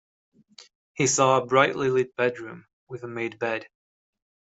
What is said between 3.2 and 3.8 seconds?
bed.